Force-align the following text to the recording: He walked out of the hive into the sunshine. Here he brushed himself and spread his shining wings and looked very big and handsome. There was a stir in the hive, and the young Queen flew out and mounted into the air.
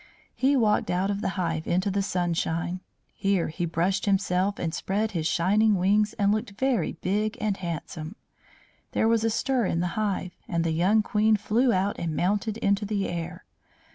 He 0.33 0.55
walked 0.57 0.89
out 0.89 1.11
of 1.11 1.21
the 1.21 1.29
hive 1.37 1.67
into 1.67 1.91
the 1.91 2.01
sunshine. 2.01 2.79
Here 3.13 3.49
he 3.49 3.65
brushed 3.67 4.07
himself 4.07 4.57
and 4.57 4.73
spread 4.73 5.11
his 5.11 5.27
shining 5.27 5.75
wings 5.75 6.13
and 6.13 6.31
looked 6.31 6.57
very 6.59 6.93
big 6.93 7.37
and 7.39 7.55
handsome. 7.55 8.15
There 8.93 9.07
was 9.07 9.23
a 9.23 9.29
stir 9.29 9.67
in 9.67 9.79
the 9.79 9.89
hive, 9.93 10.35
and 10.47 10.63
the 10.63 10.71
young 10.71 11.03
Queen 11.03 11.35
flew 11.37 11.71
out 11.71 11.99
and 11.99 12.15
mounted 12.15 12.57
into 12.57 12.83
the 12.83 13.07
air. 13.07 13.45